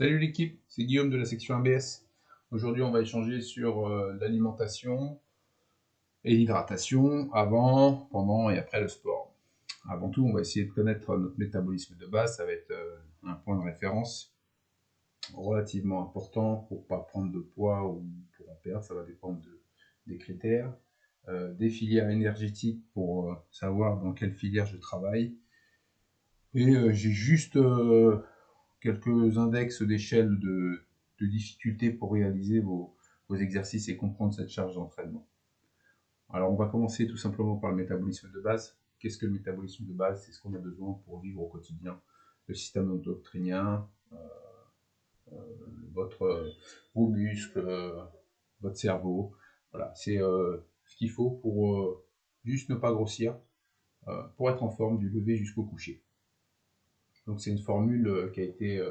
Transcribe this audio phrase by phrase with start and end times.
[0.00, 2.06] Salut l'équipe, c'est Guillaume de la section ABS.
[2.52, 5.20] Aujourd'hui, on va échanger sur euh, l'alimentation
[6.24, 9.36] et l'hydratation avant, pendant et après le sport.
[9.90, 12.38] Avant tout, on va essayer de connaître notre métabolisme de base.
[12.38, 14.34] Ça va être euh, un point de référence
[15.34, 18.02] relativement important pour pas prendre de poids ou
[18.38, 18.82] pour en perdre.
[18.82, 19.42] Ça va dépendre
[20.06, 20.72] des critères.
[21.28, 25.36] Euh, des filières énergétiques pour savoir dans quelle filière je travaille.
[26.54, 27.58] Et j'ai juste
[28.80, 30.82] quelques index d'échelle de,
[31.20, 32.96] difficulté pour réaliser vos,
[33.38, 35.24] exercices et comprendre cette charge d'entraînement.
[36.30, 38.76] Alors on va commencer tout simplement par le métabolisme de base.
[38.98, 40.24] Qu'est-ce que le métabolisme de base?
[40.24, 42.00] C'est ce qu'on a besoin pour vivre au quotidien.
[42.48, 44.16] Le système endocrinien, euh,
[45.32, 45.36] euh,
[45.92, 46.52] votre,
[46.92, 48.02] vos muscles, euh,
[48.62, 49.32] votre cerveau.
[49.70, 52.02] Voilà, c'est ce qu'il faut pour
[52.44, 53.38] juste ne pas grossir,
[54.36, 56.02] pour être en forme du lever jusqu'au coucher.
[57.26, 58.90] Donc c'est une formule euh, qui a été euh,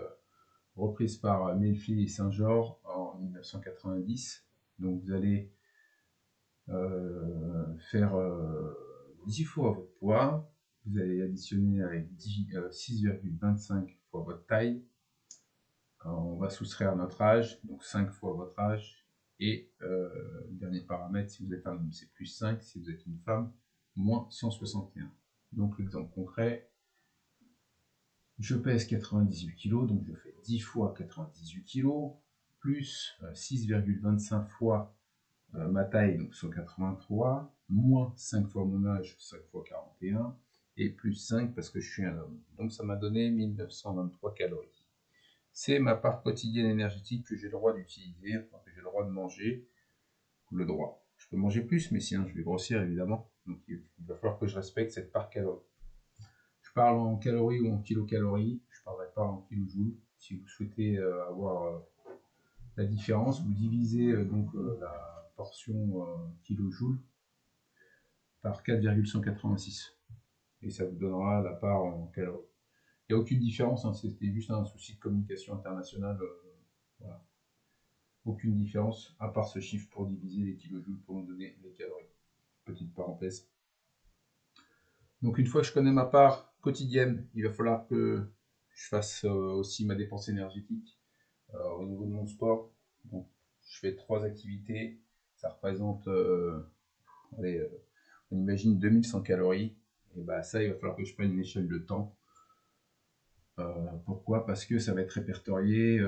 [0.75, 4.45] reprise par euh, Melfi et Saint-Georges en 1990.
[4.79, 5.51] Donc vous allez
[7.89, 8.13] faire
[9.25, 10.53] 10 fois votre poids,
[10.85, 14.83] vous allez additionner avec 6,25 fois votre taille.
[16.05, 19.03] on va soustraire notre âge, donc 5 fois votre âge.
[19.39, 19.71] Et
[20.51, 23.51] dernier paramètre, si vous êtes un homme, c'est plus 5, si vous êtes une femme,
[23.95, 25.11] moins 161.
[25.51, 26.69] Donc l'exemple concret,
[28.39, 32.13] je pèse 98 kg, donc je fais 10 fois 98 kg,
[32.59, 34.95] plus 6,25 euh, fois
[35.55, 40.35] euh, ma taille, donc 183, moins 5 fois mon âge, 5 fois 41,
[40.77, 42.39] et plus 5 parce que je suis un homme.
[42.57, 44.85] Donc ça m'a donné 1923 calories.
[45.51, 49.03] C'est ma part quotidienne énergétique que j'ai le droit d'utiliser, enfin, que j'ai le droit
[49.03, 49.67] de manger.
[50.51, 51.05] Le droit.
[51.17, 53.29] Je peux manger plus, mais sinon je vais grossir évidemment.
[53.45, 55.68] Donc il va falloir que je respecte cette part calorie.
[56.69, 59.97] Je parle en calories ou en kilocalories, je ne parlerai pas en kilojoules.
[60.19, 61.79] Si vous souhaitez euh, avoir euh,
[62.77, 66.05] la différence, vous divisez euh, donc la portion
[66.43, 66.99] kilojoules
[68.43, 69.97] par 4,186
[70.61, 72.45] et ça vous donnera la part en calories.
[73.07, 76.19] Il n'y a aucune différence, hein, c'était juste un souci de communication internationale.
[78.25, 82.05] Aucune différence, à part ce chiffre pour diviser les kilojoules pour nous donner les calories.
[82.63, 83.49] Petite parenthèse.
[85.23, 88.23] Donc une fois que je connais ma part quotidienne, il va falloir que
[88.79, 90.97] je fasse euh, aussi ma dépense énergétique
[91.53, 92.71] euh, au niveau de mon sport.
[93.11, 93.27] Donc
[93.67, 94.99] je fais trois activités,
[95.35, 96.63] ça représente, euh,
[98.31, 99.75] on imagine 2100 calories.
[100.15, 102.15] Et bah ça, il va falloir que je prenne une échelle de temps.
[104.05, 104.45] pourquoi?
[104.45, 106.01] Parce que ça va être répertorié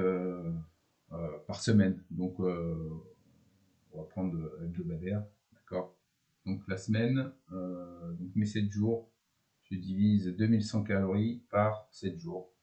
[1.46, 2.04] par semaine.
[2.10, 5.24] Donc on va prendre hebdomadaire,
[5.54, 5.96] d'accord?
[6.48, 9.11] Donc la semaine, donc mes 7 jours,
[9.72, 12.54] je divise 2100 calories par 7 jours.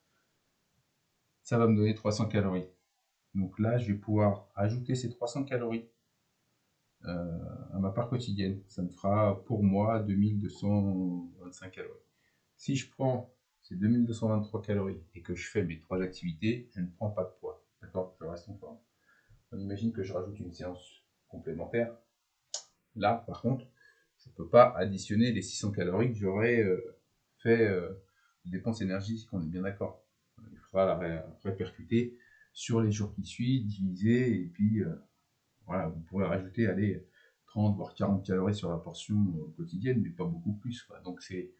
[1.42, 2.66] Ça va me donner 300 calories.
[3.34, 5.88] Donc là, je vais pouvoir ajouter ces 300 calories
[7.06, 7.38] euh,
[7.72, 8.62] à ma part quotidienne.
[8.66, 11.98] Ça me fera pour moi 2225 calories.
[12.56, 16.86] Si je prends ces 2223 calories et que je fais mes trois activités, je ne
[16.86, 17.64] prends pas de poids.
[17.80, 18.16] D'accord?
[18.20, 18.78] Je reste en forme.
[19.52, 21.94] On imagine que je rajoute une séance complémentaire
[22.98, 23.64] Là, par contre,
[24.18, 26.97] je ne peux pas additionner les 600 calories que j'aurais euh,
[27.48, 27.88] fait euh,
[28.44, 30.02] de dépenses énergétiques, on est bien d'accord.
[30.52, 32.16] Il faudra la répercuter
[32.52, 34.94] sur les jours qui suivent, diviser, et puis euh,
[35.66, 37.04] voilà, vous pourrez rajouter allez,
[37.46, 39.16] 30 voire 40 calories sur la portion
[39.56, 40.86] quotidienne, mais pas beaucoup plus.
[41.04, 41.50] Donc c'est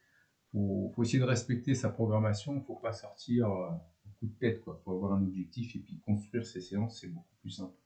[0.53, 3.81] faut, essayer de respecter sa programmation, faut pas sortir un
[4.19, 7.35] coup de tête, il faut avoir un objectif et puis construire ses séances, c'est beaucoup
[7.41, 7.77] plus simple.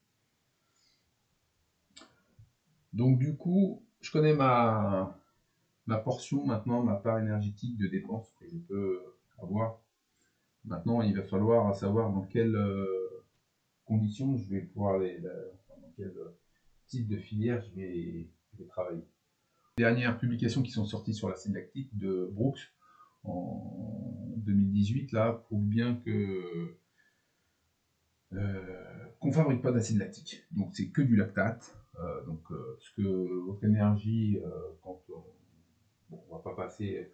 [2.93, 5.22] Donc du coup, je connais ma,
[5.87, 9.03] ma portion maintenant, ma part énergétique de dépenses que je peux
[9.39, 9.81] avoir.
[10.65, 13.25] Maintenant, il va falloir savoir dans quelles euh,
[13.85, 16.15] conditions je vais pouvoir aller, dans quel
[16.87, 18.29] type de filière je vais,
[18.69, 19.05] travailler.
[19.79, 22.73] Les dernières publications qui sont sorties sur l'acide lactique de Brooks
[23.25, 26.77] en 2018 là prouvent bien que
[28.35, 30.45] euh, qu'on fabrique pas d'acide lactique.
[30.53, 31.77] Donc c'est que du lactate.
[31.99, 34.51] Euh, donc, euh, ce que votre énergie, euh,
[34.83, 35.25] quand on
[36.43, 37.13] pas passer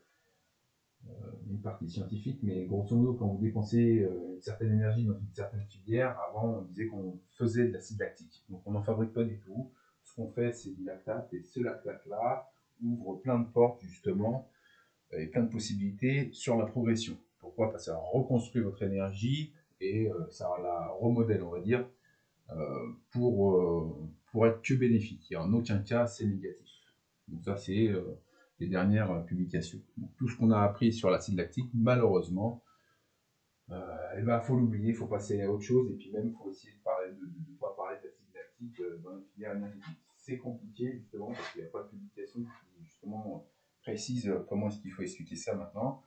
[1.48, 4.04] une partie scientifique, mais grosso modo, quand vous dépensez
[4.34, 8.44] une certaine énergie dans une certaine filière, avant on disait qu'on faisait de l'acide lactique.
[8.48, 9.70] Donc on n'en fabrique pas du tout.
[10.02, 12.50] Ce qu'on fait, c'est du lactate, et ce lactate-là
[12.82, 14.50] ouvre plein de portes justement
[15.12, 17.16] et plein de possibilités sur la progression.
[17.38, 17.70] Pourquoi?
[17.70, 21.86] Parce que ça reconstruit votre énergie et ça la remodèle, on va dire,
[23.10, 23.96] pour,
[24.32, 25.30] pour être que bénéfique.
[25.30, 26.94] Et en aucun cas, c'est négatif.
[27.28, 28.18] Donc ça, c'est euh,
[28.60, 29.80] les dernières publications.
[30.16, 32.62] tout ce qu'on a appris sur l'acide lactique, malheureusement,
[33.70, 36.34] euh, eh ben, faut l'oublier, il faut passer à autre chose, et puis même, il
[36.34, 39.98] faut essayer de parler de ne pas parler d'acide lactique euh, dans la filière énergétique.
[40.16, 43.46] C'est compliqué, justement, parce qu'il n'y a pas de publication qui, justement,
[43.82, 46.02] précise comment est-ce qu'il faut expliquer ça maintenant.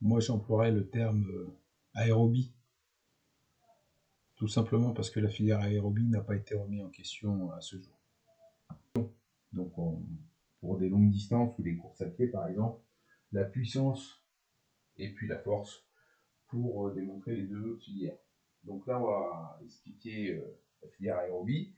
[0.00, 1.56] Moi, j'emploierais le terme euh,
[1.94, 2.52] aérobie.
[4.36, 7.76] Tout simplement parce que la filière aérobie n'a pas été remise en question à ce
[7.78, 7.94] jour.
[9.52, 9.72] Donc,
[10.64, 12.80] pour des longues distances ou des courses à pied, par exemple,
[13.32, 14.24] la puissance
[14.96, 15.84] et puis la force
[16.46, 18.16] pour euh, démontrer les deux filières.
[18.62, 21.74] Donc là, on va expliquer euh, la filière aérobie.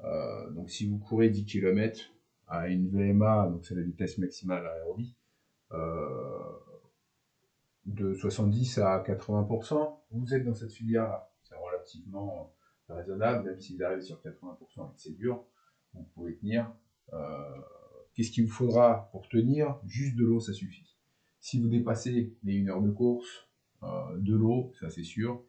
[0.00, 2.12] Euh, donc si vous courez 10 km
[2.48, 5.16] à une VMA, donc c'est la vitesse maximale aérobie,
[7.86, 11.32] de 70 à 80%, vous êtes dans cette filière-là.
[11.44, 12.54] C'est relativement
[12.90, 15.46] raisonnable, même si vous arrivez sur 80% et que c'est dur,
[15.94, 16.70] vous pouvez tenir.
[18.14, 19.78] Qu'est-ce qu'il vous faudra pour tenir?
[19.86, 20.96] Juste de l'eau, ça suffit.
[21.40, 23.48] Si vous dépassez les 1 heure de course,
[23.82, 25.42] euh, de l'eau, ça c'est sûr.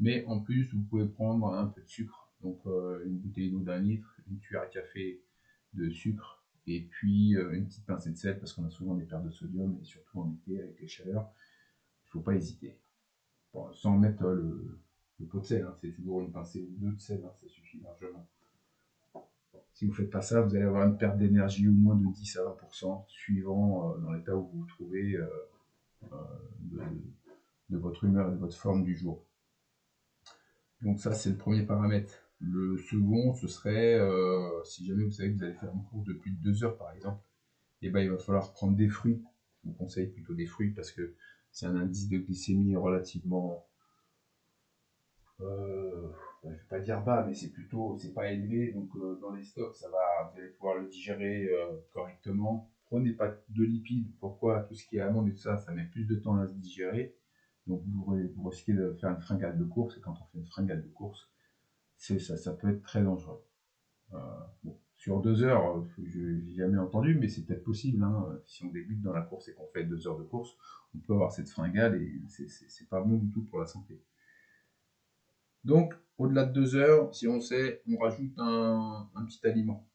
[0.00, 2.30] Mais en plus, vous pouvez prendre un peu de sucre.
[2.42, 5.22] Donc euh, une bouteille d'eau d'un litre, une cuillère à café
[5.74, 9.04] de sucre, et puis euh, une petite pincée de sel, parce qu'on a souvent des
[9.04, 11.30] pertes de sodium, et surtout en été avec les chaleurs.
[12.04, 12.78] Il ne faut pas hésiter.
[13.72, 14.78] sans mettre le,
[15.28, 17.80] pot de sel, hein, c'est toujours une pincée ou deux de sel, hein, ça suffit
[17.80, 18.28] largement.
[19.78, 22.04] Si vous ne faites pas ça, vous allez avoir une perte d'énergie au moins de
[22.04, 25.28] 10 à 20%, suivant euh, dans l'état où vous vous trouvez euh,
[26.12, 26.16] euh,
[27.70, 29.24] de, votre humeur et de votre forme du jour.
[30.82, 32.12] Donc ça, c'est le premier paramètre.
[32.40, 34.00] Le second, ce serait,
[34.64, 36.76] si jamais vous savez que vous allez faire une course de plus de 2 heures
[36.76, 37.22] par exemple,
[37.82, 39.22] eh ben, il va falloir prendre des fruits.
[39.62, 41.14] Je vous conseille plutôt des fruits parce que
[41.52, 43.64] c'est un indice de glycémie relativement
[46.44, 49.42] je vais pas dire bas, mais c'est plutôt, c'est pas élevé, donc euh, dans les
[49.42, 52.70] stocks, ça va, vous allez pouvoir le digérer euh, correctement.
[52.86, 54.62] Prenez pas de lipides, pourquoi?
[54.62, 56.54] Tout ce qui est amande et tout ça, ça met plus de temps à se
[56.54, 57.16] digérer,
[57.66, 60.82] donc vous, risquez de faire une fringale de course, et quand on fait une fringale
[60.82, 61.30] de course,
[61.96, 63.42] c'est ça, peut être très dangereux.
[64.14, 64.18] Euh,
[64.96, 68.02] sur deux heures, je n'ai jamais entendu, mais c'est peut-être possible.
[68.02, 70.56] Hein, si on débute dans la course et qu'on fait deux heures de course,
[70.94, 74.02] on peut avoir cette fringale et c'est pas bon du tout pour la santé.
[75.64, 79.88] Donc, au-delà de deux heures, si on sait, on rajoute un, petit aliment,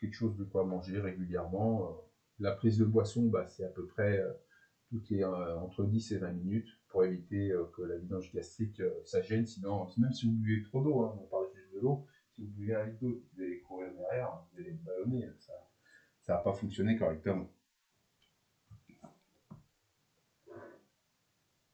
[0.00, 1.90] quelque chose de quoi manger régulièrement.
[1.90, 1.92] Euh,
[2.38, 4.32] la prise de boisson, bah, c'est à peu près euh,
[5.12, 9.46] euh, entre 10 et 20 minutes pour éviter que la vidange gastrique ça gêne.
[9.46, 12.50] Sinon, même si vous buvez trop d'eau, hein, on parle juste de l'eau, si vous
[12.52, 15.52] buvez un litre d'eau, vous allez courir derrière, vous allez ballonner, ça
[16.28, 17.50] ne va pas fonctionner correctement.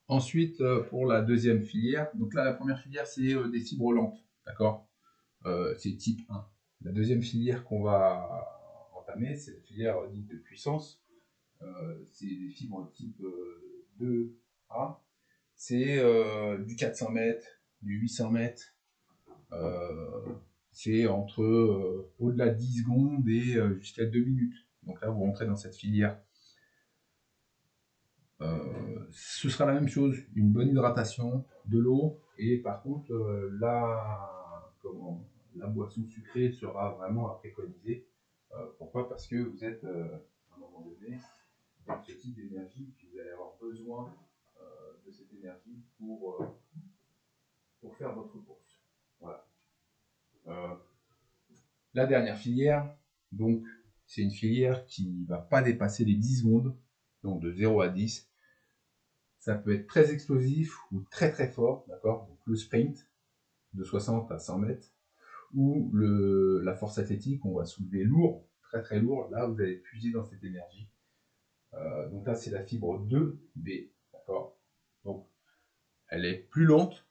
[0.08, 3.92] Ensuite, euh, pour la deuxième filière, donc là, la première filière, c'est euh, des fibres
[3.92, 4.88] lentes, d'accord?
[5.46, 6.46] Euh, C'est type 1.
[6.82, 11.00] La deuxième filière qu'on va entamer, c'est la filière dite de puissance.
[12.10, 13.22] c'est des fibres type
[14.00, 14.98] 2A.
[15.54, 16.02] C'est
[16.64, 17.46] du 400 mètres,
[17.82, 18.74] du 800 mètres.
[20.72, 24.66] c'est entre au-delà de 10 secondes et jusqu'à 2 minutes.
[24.82, 26.20] Donc là, vous rentrez dans cette filière
[29.10, 34.72] ce sera la même chose, une bonne hydratation, de l'eau, et par contre, euh, la,
[35.68, 38.06] boisson sucrée sera vraiment à préconiser.
[38.52, 39.08] Euh, pourquoi?
[39.08, 41.18] Parce que vous êtes, à un moment donné,
[41.86, 44.14] dans ce type d'énergie, puis vous allez avoir besoin
[45.06, 46.44] de cette énergie pour,
[47.80, 48.80] pour faire votre course.
[49.20, 49.46] Voilà.
[51.94, 52.94] la dernière filière,
[53.32, 53.64] donc,
[54.06, 56.76] c'est une filière qui ne va pas dépasser les 10 secondes,
[57.22, 58.30] donc de 0 à 10,
[59.42, 62.28] ça peut être très explosif ou très très fort, d'accord?
[62.28, 63.08] Donc le sprint
[63.72, 64.94] de 60 à 100 mètres
[65.52, 69.28] ou le, la force athlétique, on va soulever lourd, très très lourd.
[69.32, 70.88] Là, vous allez puiser dans cette énergie.
[71.74, 74.60] Euh, donc là, c'est la fibre 2B, d'accord?
[75.02, 75.26] Donc,
[76.06, 77.04] elle est plus lente,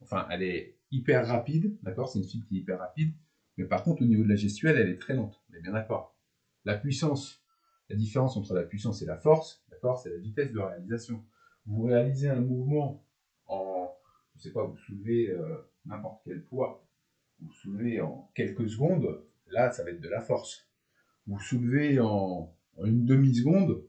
[0.00, 2.08] enfin, elle est hyper rapide, d'accord?
[2.08, 3.12] C'est une fibre qui est hyper rapide,
[3.58, 5.42] mais par contre, au niveau de la gestuelle, elle est très lente.
[5.50, 6.16] On est bien d'accord?
[6.64, 7.44] La puissance,
[7.90, 9.98] la différence entre la puissance et la force, d'accord?
[9.98, 11.22] C'est la vitesse de réalisation
[11.66, 13.04] vous réalisez un mouvement
[13.46, 13.92] en,
[14.36, 16.86] je sais pas, vous soulevez euh, n'importe quel poids,
[17.40, 20.68] vous soulevez en quelques secondes, là, ça va être de la force.
[21.26, 22.52] Vous soulevez en,
[22.84, 23.82] une demi-seconde,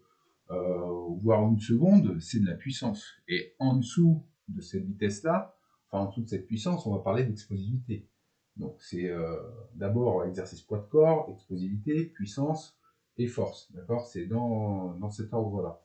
[0.50, 3.06] euh, voire une seconde, c'est de la puissance.
[3.28, 5.56] Et en dessous de cette vitesse-là,
[5.90, 8.08] enfin en dessous de cette puissance, on va parler d'explosivité.
[8.56, 9.38] Donc c'est euh,
[9.76, 12.78] d'abord exercice poids de corps, explosivité, puissance
[13.18, 13.72] et force.
[13.74, 14.08] D'accord?
[14.08, 15.82] C'est dans, dans cet ordre-là.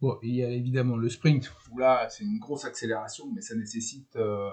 [0.00, 3.56] Bon, il y a évidemment le sprint, où là, c'est une grosse accélération, mais ça
[3.56, 4.50] nécessite euh,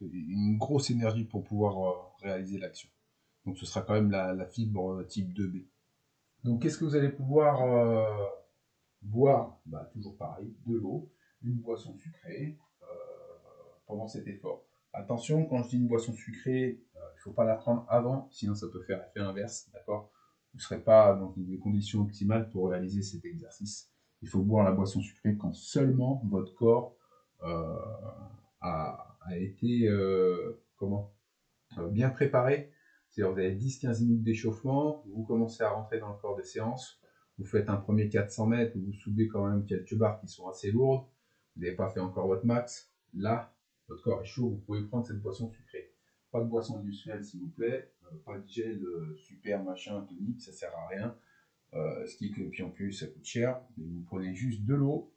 [0.00, 2.88] une grosse énergie pour pouvoir euh, réaliser l'action.
[3.44, 5.66] Donc ce sera quand même la, fibre type 2B.
[6.44, 7.60] Donc qu'est-ce que vous allez pouvoir
[9.04, 11.10] boire, bah, toujours pareil, de l'eau,
[11.42, 12.86] une boisson sucrée euh,
[13.86, 14.64] pendant cet effort.
[14.92, 18.54] Attention, quand je dis une boisson sucrée, il ne faut pas la prendre avant, sinon
[18.54, 20.10] ça peut faire effet inverse, d'accord?
[20.52, 23.93] Vous ne serez pas dans des conditions optimales pour réaliser cet exercice.
[24.24, 26.96] Il faut boire la boisson sucrée quand seulement votre corps
[27.42, 29.86] a, a, été
[30.78, 31.12] comment
[31.90, 32.70] bien préparé
[33.14, 36.98] c'est-à-dire vous avez 10-15 minutes d'échauffement, vous commencez à rentrer dans le corps de séance,
[37.38, 40.72] vous faites un premier 400 mètres vous soulevez quand même quelques barres qui sont assez
[40.72, 41.06] lourdes,
[41.54, 43.54] vous n'avez pas fait encore votre max, là,
[43.86, 45.92] votre corps est chaud, vous pouvez prendre cette boisson sucrée.
[46.32, 50.40] Pas de boisson industrielle s'il vous plaît, euh, pas de gel euh, super machin tonique,
[50.40, 51.16] ça sert à rien.
[51.74, 54.74] Euh, ce qui que, puis en plus ça coûte cher, mais vous prenez juste de
[54.74, 55.12] l'eau,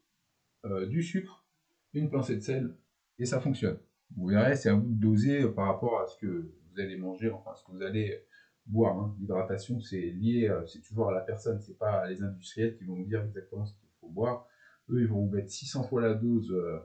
[0.88, 1.46] du sucre,
[1.94, 2.74] une pincée de sel,
[3.18, 3.78] et ça fonctionne.
[4.16, 7.54] Vous verrez, c'est à vous de doser par rapport à ce que allez manger, enfin
[7.54, 8.24] ce que vous allez
[8.66, 8.98] boire.
[8.98, 9.16] Hein.
[9.18, 12.96] L'hydratation, c'est lié, euh, c'est toujours à la personne, c'est pas les industriels qui vont
[12.96, 14.46] vous dire exactement ce qu'il faut boire.
[14.90, 16.78] Eux, ils vont vous mettre 600 fois la dose euh,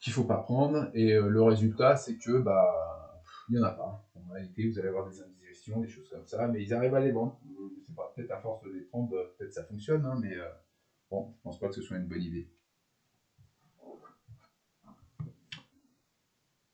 [0.00, 2.76] qu'il faut pas prendre, et euh, le résultat, c'est que bah
[3.48, 4.08] il n'y en a pas.
[4.14, 5.20] En réalité, vous allez avoir des
[5.66, 7.38] des choses comme ça, mais ils arrivent à les vendre.
[7.78, 10.34] Je sais pas, peut-être à force de les prendre, peut-être ça fonctionne, hein, mais
[11.10, 12.50] bon, je pense pas que ce soit une bonne idée.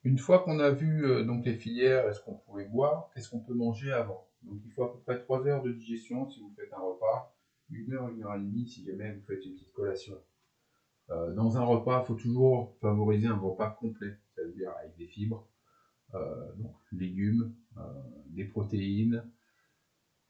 [0.07, 3.29] Une fois qu'on a vu euh, donc les filières et ce qu'on pouvait boire, qu'est-ce
[3.29, 4.29] qu'on peut manger avant?
[4.43, 7.37] Donc il faut à peu près 3 heures de digestion si vous faites un repas,
[7.73, 10.17] 1 heure, 1 heure et demie si jamais vous faites une petite collation.
[11.11, 15.49] Euh, dans un repas, il faut toujours favoriser un repas complet, c'est-à-dire avec des fibres,
[16.15, 17.53] euh, donc légumes,
[18.27, 19.25] des protéines,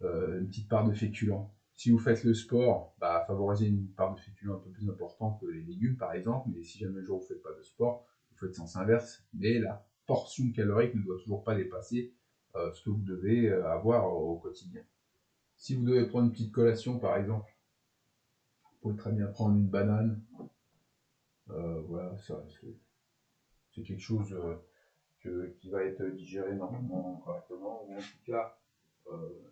[0.00, 1.54] une petite part de féculents.
[1.74, 5.38] Si vous faites le sport, bah, favorisez une part de féculents un peu plus importante
[5.40, 7.62] que les légumes par exemple, mais si jamais un jour vous ne faites pas de
[7.62, 12.14] sport, vous faites sens inverse, mais la portion calorique ne doit toujours pas dépasser
[12.54, 14.82] euh, ce que vous devez euh, avoir au quotidien.
[15.56, 17.50] Si vous devez prendre une petite collation, par exemple,
[18.62, 20.22] vous pouvez très bien prendre une banane.
[21.50, 24.34] Euh, voilà, c'est quelque chose
[25.60, 27.84] qui va être digéré normalement correctement.
[27.88, 28.58] Ou en tout cas,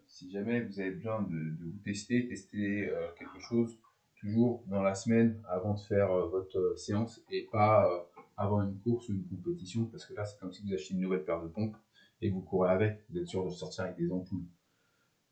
[0.07, 3.79] si jamais vous avez besoin de, vous tester, tester quelque chose
[4.17, 9.13] toujours dans la semaine avant de faire votre séance et pas avant une course ou
[9.13, 11.77] une compétition, parce que là, c'est comme si vous achetez une nouvelle paire de pompes
[12.21, 14.45] et vous courez avec, vous êtes sûr de sortir avec des ampoules.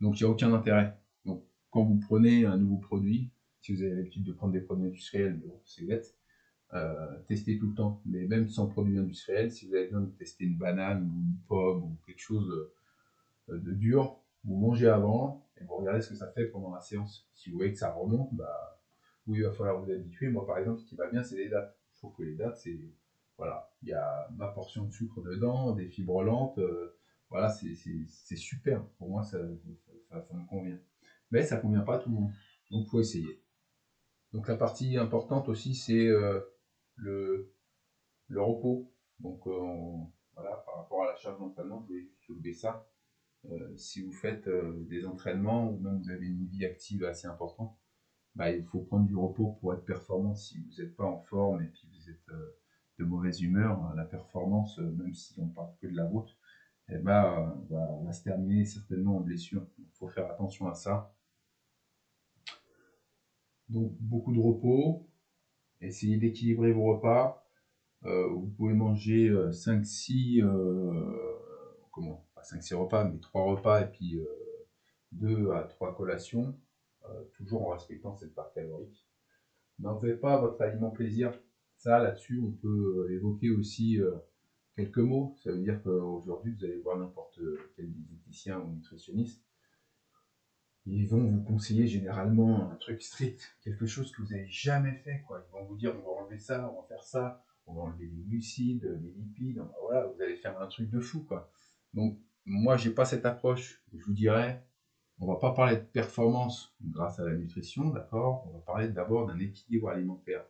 [0.00, 0.96] Donc, il n'y a aucun intérêt.
[1.24, 3.30] Donc, quand vous prenez un nouveau produit,
[3.60, 6.16] si vous avez l'habitude de prendre des produits industriels, c'est bête,
[6.74, 8.00] euh, testez tout le temps.
[8.06, 11.36] Mais même sans produit industriel, si vous avez besoin de tester une banane ou une
[11.48, 12.70] pomme ou quelque chose
[13.48, 16.80] de, de dur, vous mangez avant et vous regardez ce que ça fait pendant la
[16.80, 17.28] séance.
[17.34, 18.80] Si vous voyez que ça remonte, bah,
[19.26, 20.28] oui, il va falloir vous habituer.
[20.28, 22.78] Moi, par exemple, ce qui va bien, c'est les dates trouve que les dates, c'est.
[23.38, 26.58] Voilà, il y a ma portion de sucre dedans, des fibres lentes.
[26.58, 26.94] Euh,
[27.30, 28.84] voilà, c'est super.
[28.98, 29.38] Pour moi, ça,
[30.10, 30.78] ça, me convient.
[31.30, 32.30] Mais ça ne convient pas à tout le monde.
[32.70, 33.42] Donc, il faut essayer.
[34.32, 36.40] Donc, la partie importante aussi, c'est euh,
[36.96, 37.52] le,
[38.28, 38.92] le repos.
[39.20, 39.96] Donc, euh,
[40.34, 42.86] voilà, par rapport à la charge d'entraînement, je voulais juste soulever ça.
[43.76, 44.48] si vous faites
[44.88, 47.76] des entraînements ou même vous avez une vie active assez importante,
[48.34, 50.34] bah, il faut prendre du repos pour être performant.
[50.34, 52.58] Si vous n'êtes pas en forme et puis vous êtes euh,
[52.98, 56.34] de mauvaise humeur, la performance, euh, même si on parle que de la route,
[56.88, 59.66] eh ben, va, se terminer certainement en blessure.
[59.78, 61.14] Il faut faire attention à ça.
[63.68, 65.08] Donc beaucoup de repos,
[65.82, 67.44] essayez d'équilibrer vos repas.
[68.04, 70.42] Euh, vous pouvez manger 5-6
[71.92, 74.18] comment pas 5-6 repas, mais 3 repas et puis
[75.12, 76.56] 2 à 3 collations.
[77.10, 79.08] Euh, toujours en respectant cette part calorique.
[79.78, 81.32] N'en faites pas votre aliment plaisir.
[81.76, 84.12] Ça, là-dessus, on peut euh, évoquer aussi euh,
[84.76, 85.34] quelques mots.
[85.42, 87.40] Ça veut dire qu'aujourd'hui, vous allez voir n'importe
[87.74, 89.44] quel diététicien ou nutritionniste.
[90.86, 95.22] Ils vont vous conseiller généralement un truc strict, quelque chose que vous n'avez jamais fait.
[95.26, 95.44] Quoi.
[95.46, 98.06] Ils vont vous dire on va enlever ça, on va faire ça, on va enlever
[98.06, 99.62] les glucides, les lipides.
[99.82, 101.24] Voilà, vous allez faire un truc de fou.
[101.24, 101.50] Quoi.
[101.94, 103.82] Donc, moi, j'ai pas cette approche.
[103.92, 104.66] Je vous dirais,
[105.20, 108.44] on va pas parler de performance grâce à la nutrition, d'accord?
[108.48, 110.44] On va parler d'abord d'un équilibre alimentaire.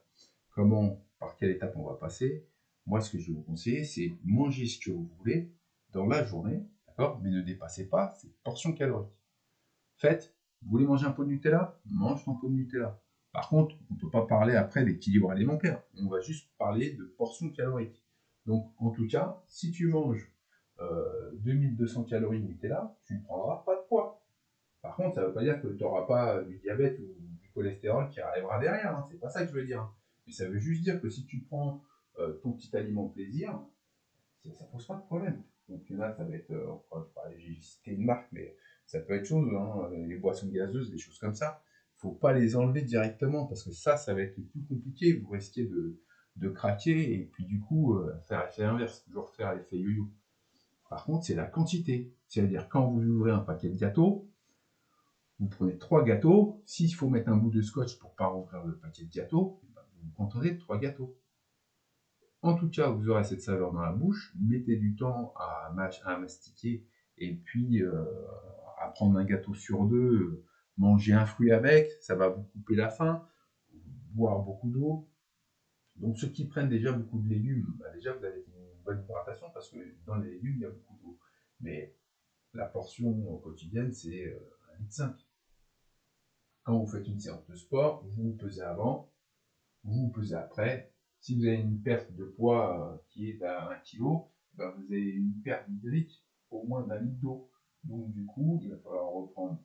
[0.51, 2.47] Comment, par quelle étape on va passer?
[2.87, 5.53] Moi, ce que je vais vous conseiller, c'est manger ce que vous voulez
[5.91, 7.21] dans la journée, d'accord?
[7.23, 9.22] Mais ne dépassez pas ces portions caloriques.
[9.97, 11.81] Faites, vous voulez manger un pot de Nutella?
[11.87, 13.01] Mange ton pot de Nutella.
[13.33, 15.83] Par contre, on ne peut pas parler après d'équilibre alimentaire.
[15.99, 18.05] On va juste parler de portions caloriques.
[18.47, 20.31] Donc, en tout cas, si tu manges
[21.35, 24.23] 2200 euh, calories de Nutella, tu ne prendras pas de poids.
[24.83, 27.51] Par contre, ça ne veut pas dire que tu n'auras pas du diabète ou du
[27.53, 28.97] cholestérol qui arrivera derrière.
[28.97, 29.07] Hein.
[29.11, 29.89] C'est pas ça que je veux dire.
[30.27, 31.83] Mais ça veut juste dire que si tu prends
[32.19, 33.59] euh, ton petit aliment plaisir,
[34.43, 35.43] ça ne pose pas de problème.
[35.69, 36.75] Donc là, ça va être, euh,
[37.37, 41.19] j'ai cité une marque, mais ça peut être chose, hein, les boissons gazeuses, des choses
[41.19, 41.63] comme ça.
[41.97, 45.15] Il faut pas les enlever directement parce que ça, ça va être plus compliqué.
[45.15, 46.01] Vous risquez de,
[46.37, 50.11] de craquer et puis du coup euh, faire l'effet inverse, toujours faire l'effet yo-yo.
[50.89, 52.13] Par contre, c'est la quantité.
[52.29, 54.29] C'est-à-dire quand vous ouvrez un paquet de gâteaux,
[55.39, 56.61] vous prenez trois gâteaux.
[56.67, 59.73] S'il faut mettre un bout de scotch pour pas rouvrir le paquet de gâteaux, eh
[59.75, 61.17] ben, vous vous contentez de trois gâteaux.
[62.43, 64.35] En tout cas, vous aurez cette saveur dans la bouche.
[64.41, 65.73] Mettez du temps à,
[66.05, 66.85] à mastiquer
[67.19, 68.05] et puis euh,
[68.89, 70.45] prendre un gâteau sur deux.
[70.79, 73.27] manger un fruit avec, ça va vous couper la faim.
[74.15, 75.09] Boire beaucoup d'eau.
[75.97, 79.47] Donc ceux qui prennent déjà beaucoup de légumes, bah, déjà vous avez une bonne hydratation
[79.53, 81.19] parce que dans les légumes, il y a beaucoup d'eau.
[81.61, 81.95] Mais
[82.55, 85.27] la portion quotidienne, c'est 1,5 euh, litre.
[86.65, 89.13] Quand vous faites une séance de sport, vous vous pesez avant,
[89.85, 90.93] vous vous pesez après.
[91.21, 94.01] Si vous avez une perte de poids euh, qui est à 1 kg,
[94.55, 97.51] vous avez une perte hydrique au moins d'un litre d'eau.
[97.85, 99.59] Donc du coup, il va falloir reprendre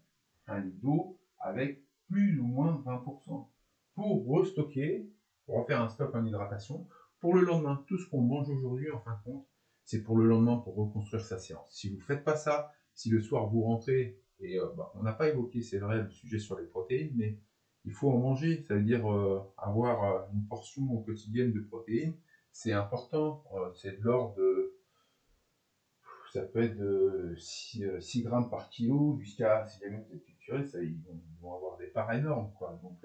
[0.48, 3.48] un litre d'eau avec plus ou moins 20%
[3.94, 5.08] pour restocker,
[5.46, 6.88] pour refaire un stock en hydratation.
[7.20, 9.46] Pour le lendemain, tout ce qu'on mange aujourd'hui, en fin de compte,
[9.84, 11.70] c'est pour le lendemain pour reconstruire sa séance.
[11.72, 15.04] Si vous ne faites pas ça, si le soir vous rentrez et euh, bah, on
[15.04, 17.38] n'a pas évoqué, c'est vrai, le sujet sur les protéines, mais
[17.86, 18.64] il faut en manger.
[18.68, 22.16] Ça veut dire euh, avoir euh, une portion quotidienne de protéines.
[22.52, 23.44] C'est important.
[23.76, 24.67] c'est de l'ordre de.
[26.34, 31.00] Ça peut être de 6, grammes par kilo jusqu'à, si jamais vous êtes ça, ils,
[31.42, 32.52] vont, avoir des parts énormes.
[32.58, 32.80] Quoi.
[32.82, 33.00] Donc,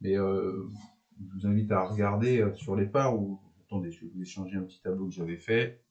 [0.00, 3.40] mais je vous invite à regarder sur les parts où.
[3.66, 5.82] Attendez, je vais vous échanger un petit tableau que j'avais fait.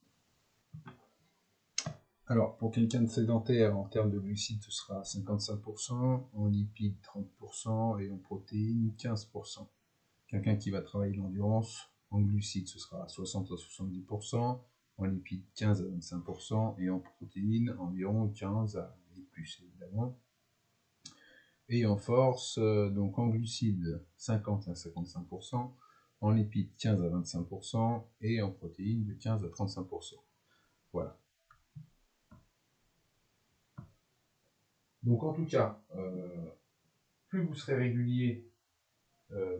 [2.31, 7.99] Alors, pour quelqu'un de sédentaire, en termes de glucides, ce sera 55%, en lipides 30%
[7.99, 9.67] et en protéines 15%.
[10.27, 14.61] Quelqu'un qui va travailler l'endurance, en glucides, ce sera 60 à 70%,
[15.01, 20.17] en lipides 15 à 25% et en protéines environ 15 à et plus évidemment.
[21.69, 25.71] Et en force, euh, donc en glucides 50 à 55%,
[26.21, 30.15] en lipides 15 à 25% et en protéines de 15 à 35%.
[30.93, 31.17] Voilà.
[35.03, 36.51] Donc en tout cas, euh,
[37.27, 38.50] plus vous serez régulier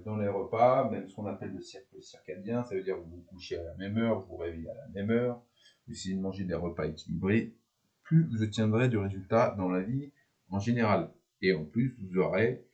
[0.06, 3.18] dans les repas, même ce qu'on appelle le cercle circadien, ça veut dire que vous
[3.18, 5.42] vous couchez à la même heure, vous vous réveillez à la même heure,
[5.88, 7.56] vous essayez de manger des repas équilibrés,
[8.04, 10.12] plus vous obtiendrez du résultat dans la vie
[10.50, 11.12] en général.
[11.42, 12.66] Et en plus, vous aurez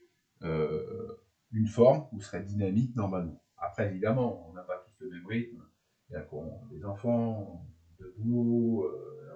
[0.43, 3.41] euh, une forme, vous serez dynamique normalement.
[3.57, 5.63] Après, évidemment, on n'a pas tous le même rythme.
[6.09, 6.27] Il y a
[6.71, 7.65] des enfants,
[7.99, 8.89] de boulot,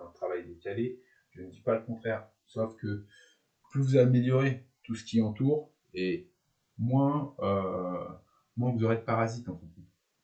[0.04, 1.00] un travail décalé.
[1.32, 2.28] Je ne dis pas le contraire.
[2.45, 3.06] Sauf que
[3.69, 6.30] plus vous améliorez tout ce qui entoure, et
[6.81, 8.03] moins, euh,
[8.57, 9.67] moins vous aurez de parasites en fait.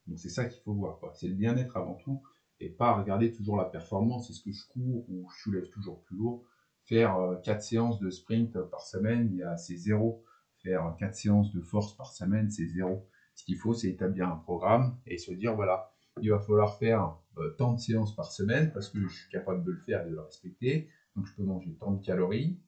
[0.08, 1.00] Donc c'est ça qu'il faut voir.
[1.14, 2.22] C'est le bien-être avant tout,
[2.60, 4.30] et pas regarder toujours la performance.
[4.30, 6.44] Est-ce que je cours ou je soulève toujours plus lourd
[6.84, 10.24] Faire 4 euh, séances de sprint par semaine, c'est zéro.
[10.64, 13.08] Faire 4 séances de force par semaine, c'est zéro.
[13.36, 15.92] Ce qu'il faut, c'est établir un programme et se dire, voilà,
[16.22, 19.64] il va falloir faire euh, tant de séances par semaine parce que je suis capable
[19.64, 20.90] de le faire et de le respecter.
[21.16, 22.60] Donc je peux manger tant de calories.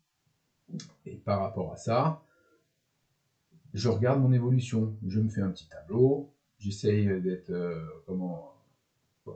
[1.05, 2.21] Et par rapport à ça,
[3.73, 4.97] je regarde mon évolution.
[5.07, 6.33] Je me fais un petit tableau.
[6.57, 8.55] J'essaye d'être euh, comment.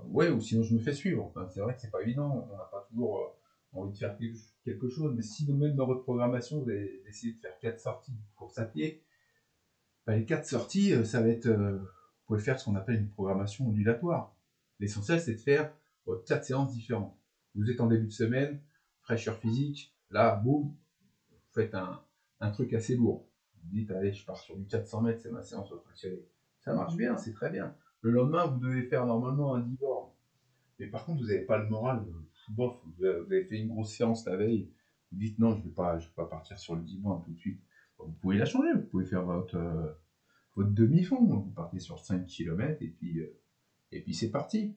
[0.10, 1.32] Ouais, ou sinon je me fais suivre.
[1.54, 2.48] c'est vrai que c'est pas évident.
[2.52, 4.18] On n'a pas toujours euh, envie de faire
[4.64, 5.14] quelque chose.
[5.16, 8.66] Mais si même dans votre programmation, vous allez de faire quatre sorties de course à
[8.66, 9.04] pied,
[10.08, 11.48] les quatre sorties, euh, ça va être.
[11.48, 11.88] vous
[12.26, 14.36] pouvez faire ce qu'on appelle une programmation ondulatoire.
[14.80, 15.72] L'essentiel, c'est de faire
[16.26, 17.16] quatre séances différentes.
[17.56, 18.60] Vous êtes en début de semaine,
[19.02, 20.64] fraîcheur physique, là, boum,
[21.30, 22.04] vous faites un,
[22.52, 23.26] truc assez lourd.
[23.64, 26.24] Vous dites, allez, je pars sur du 400 mètres, c'est ma séance fractionnée.
[26.60, 27.76] Ça marche bien, c'est très bien.
[28.02, 29.78] Le lendemain, vous devez faire normalement un 10
[30.80, 32.06] Mais par contre, vous n'avez pas le moral.
[32.50, 34.70] Bof, vous avez fait une grosse séance la veille.
[35.12, 37.38] Vous dites, non, je ne vais, pas, vais pas partir sur le 10 tout de
[37.38, 37.62] suite.
[38.00, 38.74] Vous pouvez la changer.
[38.74, 39.92] Vous pouvez faire votre, euh,
[40.56, 41.24] votre demi-fond.
[41.24, 43.40] Vous partez sur 5 km et puis, euh,
[43.92, 44.76] puis c'est parti.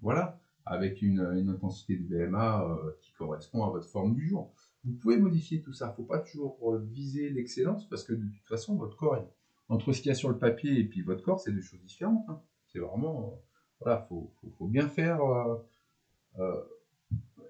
[0.00, 4.52] Voilà avec une, intensité de BMA euh, qui correspond à votre forme du jour.
[4.84, 5.86] Vous pouvez modifier tout ça.
[5.86, 9.22] Il ne faut pas toujours euh, viser l'excellence parce que de toute façon, votre corps,
[9.68, 11.80] entre ce qu'il y a sur le papier et puis votre corps, c'est deux choses
[11.82, 12.24] différentes.
[12.28, 12.40] Hein.
[12.66, 13.36] C'est vraiment, euh,
[13.80, 15.20] voilà, faut, faut, bien faire,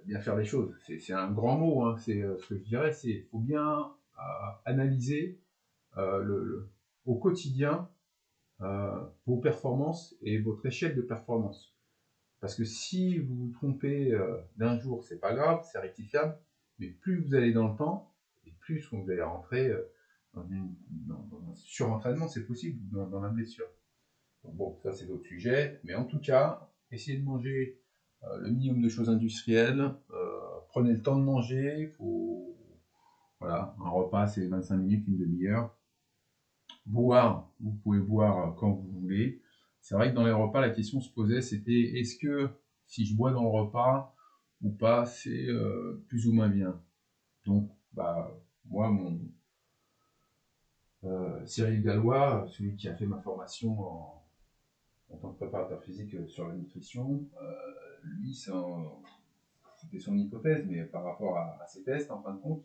[0.04, 0.74] bien faire les choses.
[0.86, 1.84] C'est un grand mot.
[1.84, 1.96] Hein.
[1.98, 3.92] C'est ce que je dirais, c'est faut bien
[4.64, 5.38] analyser
[5.96, 6.68] le,
[7.06, 7.88] au quotidien
[9.26, 11.74] vos performances et votre échelle de performance.
[12.40, 16.38] Parce que si vous vous trompez euh, d'un jour, c'est pas grave, c'est rectifiable,
[16.80, 18.12] mais plus vous allez dans le temps,
[18.46, 19.82] et plus vous allez rentrer euh,
[20.34, 23.66] dans, un surentraînement, c'est possible, dans, la blessure.
[24.44, 27.80] bon, ça c'est d'autres sujets, mais en tout cas, essayez de manger
[28.24, 29.94] euh, le minimum de choses industrielles,
[30.68, 32.56] prenez le temps de manger, faut...
[33.38, 35.76] voilà, un repas c'est 25 minutes, une demi-heure,
[36.86, 39.42] Boire, vous pouvez boire quand vous voulez.
[39.80, 42.48] C'est vrai que dans les repas, la question se posait, c'était est-ce que
[42.86, 44.14] si je bois dans le repas
[44.62, 46.80] ou pas, c'est euh, plus ou moins bien.
[47.44, 48.30] Donc, bah,
[48.66, 49.18] moi, mon
[51.04, 54.22] euh, Cyril Gallois, celui qui a fait ma formation en,
[55.20, 57.54] tant que préparateur physique sur la nutrition, euh,
[58.02, 62.62] lui, c'était son hypothèse, mais par rapport à, ses tests, en fin de compte,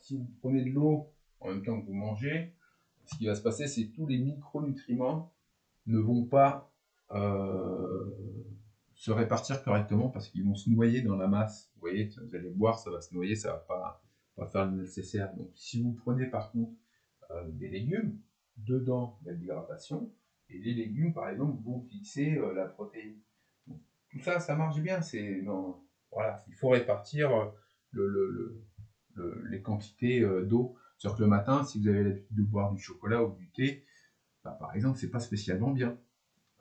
[0.00, 1.08] si vous prenez de l'eau
[1.40, 2.52] en même temps que vous mangez,
[3.04, 5.32] ce qui va se passer, c'est que tous les micronutriments
[5.86, 6.70] ne vont pas
[7.12, 8.14] euh,
[8.98, 11.70] se répartir correctement parce qu'ils vont se noyer dans la masse.
[11.74, 14.02] Vous voyez, vous allez boire, ça va se noyer, ça va pas,
[14.34, 15.32] pas faire le nécessaire.
[15.36, 16.72] Donc, si vous prenez par contre
[17.30, 18.18] euh, des légumes,
[18.56, 19.52] dedans il y
[20.50, 23.20] et les légumes, par exemple, vont fixer euh, la protéine.
[24.10, 25.00] tout ça, ça marche bien.
[25.00, 25.44] C'est
[26.10, 27.52] voilà, il faut répartir
[27.92, 28.64] le,
[29.48, 30.74] les quantités d'eau.
[30.96, 33.84] C'est-à-dire que le matin, si vous avez l'habitude de boire du chocolat ou du thé,
[34.42, 36.00] bah, par exemple, c'est pas spécialement bien.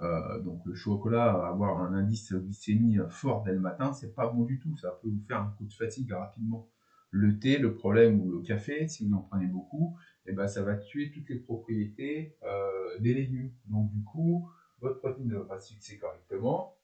[0.02, 4.44] Euh, donc le chocolat, avoir un indice glycémie fort dès le matin, c'est pas bon
[4.44, 4.76] du tout.
[4.78, 6.70] Ça peut vous faire un coup de fatigue rapidement.
[7.10, 10.62] Le thé, le problème, ou le café, si vous en prenez beaucoup, eh ben, ça
[10.62, 13.52] va tuer toutes les propriétés euh, des légumes.
[13.66, 14.48] Donc du coup,
[14.82, 16.76] votre protéine ne va pas se fixer correctement.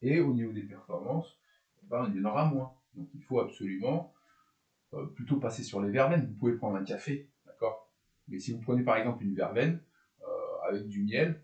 [0.00, 1.38] Et au niveau des performances,
[1.82, 2.72] eh ben, il y en aura moins.
[2.94, 4.12] Donc il faut absolument
[4.94, 6.26] euh, plutôt passer sur les verveines.
[6.26, 7.92] Vous pouvez prendre un café, d'accord?
[8.28, 9.82] Mais si vous prenez par exemple une verveine
[10.22, 11.42] euh, avec du miel,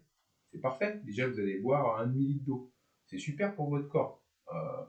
[0.54, 1.00] c'est parfait.
[1.04, 2.70] Déjà, vous allez boire un demi-litre d'eau.
[3.06, 4.22] C'est super pour votre corps.
[4.52, 4.84] Euh,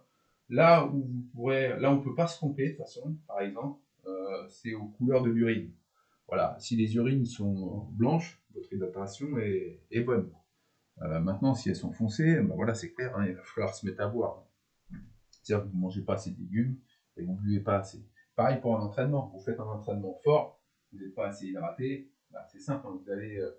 [0.49, 3.79] là où vous pourrez, là on peut pas se tromper de toute façon, par exemple,
[4.49, 5.71] c'est aux couleurs de l'urine.
[6.27, 10.31] Voilà, si les urines sont blanches, votre hydratation est, bonne.
[10.99, 14.01] maintenant, si elles sont foncées, ben voilà, c'est clair, hein, il va falloir se mettre
[14.01, 14.43] à boire.
[15.31, 16.77] C'est-à-dire que vous ne mangez pas assez de légumes
[17.17, 18.03] et vous ne buvez pas assez.
[18.35, 19.31] Pareil pour un entraînement.
[19.33, 22.99] Vous faites un entraînement fort, vous n'êtes pas assez hydraté, bah, c'est simple, hein.
[23.01, 23.51] vous allez euh,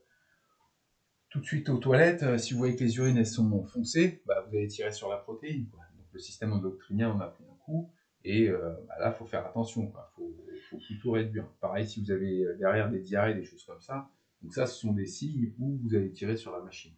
[1.37, 2.23] tout de suite aux toilettes.
[2.23, 5.11] Euh, si vous voyez que les urines elles sont foncées, bah, vous allez tirer sur
[5.11, 5.67] la protéine.
[5.67, 7.91] Donc le système endocrinien en a pris un coup.
[8.25, 9.93] Et euh, bah, là, il faut faire attention.
[10.19, 11.47] Il faut, plutôt réduire.
[11.61, 14.09] Pareil, si vous avez derrière des diarrhées, des choses comme ça.
[14.43, 16.95] Donc ça, ce sont des signes où vous allez tirer sur la machine.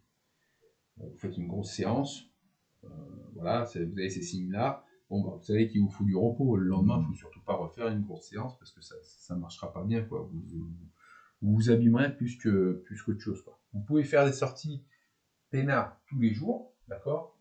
[0.98, 2.31] Vous faites une grosse séance.
[3.35, 4.85] voilà, vous avez ces signes-là.
[5.11, 6.57] Bon, bah, vous savez qu'il vous faut du repos.
[6.57, 9.40] Le lendemain, il ne faut surtout pas refaire une grosse séance parce que ça ne
[9.40, 10.07] marchera pas bien.
[10.09, 10.31] Vous,
[11.42, 13.42] vous, abîmerez plus que plus qu'autre chose.
[13.72, 14.83] Vous pouvez faire des sorties
[15.50, 17.37] peinards tous les jours, d'accord?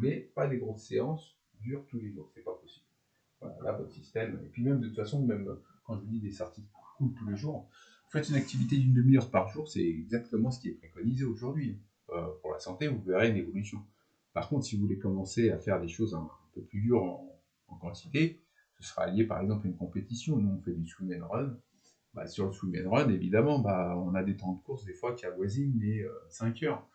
[0.00, 2.30] Mais pas des grosses séances dures tous les jours.
[2.34, 2.86] C'est pas possible.
[3.40, 4.40] Voilà, là, votre système.
[4.44, 6.64] Et puis, même de toute façon, même quand je vous dis des sorties
[6.98, 7.68] cool tous les jours,
[8.04, 11.78] vous faites une activité d'une demi-heure par jour, c'est exactement ce qui est préconisé aujourd'hui.
[12.10, 13.84] Euh, pour la santé, vous verrez une évolution.
[14.32, 17.26] Par contre, si vous voulez commencer à faire des choses un, peu plus dur en,
[17.80, 18.42] quantité,
[18.78, 20.36] ce sera lié par exemple à une compétition.
[20.36, 21.56] Nous, on fait du swim and run.
[22.14, 24.94] Bah, sur le swim and run, évidemment, bah, on a des temps de course des
[24.94, 26.88] fois qui avoisinent les 5 euh, heures.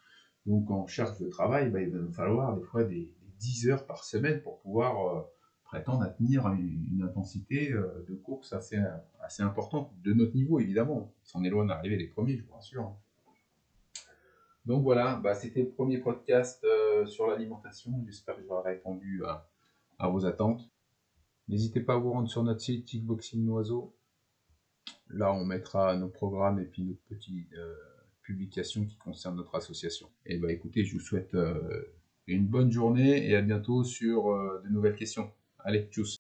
[0.46, 3.86] Donc en cherche de travail, bah, il va nous falloir des fois des, 10 heures
[3.86, 5.22] par semaine pour pouvoir euh,
[5.64, 8.78] prétendre à tenir une, intensité euh, de course assez,
[9.40, 11.14] importante, de notre niveau évidemment.
[11.34, 12.96] On est loin d'arriver les premiers, je vous rassure.
[14.66, 16.66] Donc voilà, c'était le premier podcast
[17.06, 17.92] sur l'alimentation.
[18.06, 19.48] J'espère que j'aurai répondu à,
[20.00, 20.68] à vos attentes.
[21.48, 23.96] N'hésitez pas à vous rendre sur notre site Kickboxing Noiseau.
[25.10, 27.76] Là, on mettra nos programmes et puis nos petites euh,
[28.22, 30.10] publications qui concernent notre association.
[30.26, 31.94] Et bah écoutez, je vous souhaite euh,
[32.28, 35.32] une bonne journée et à bientôt sur euh, de nouvelles questions.
[35.60, 36.18] Allez, tchuss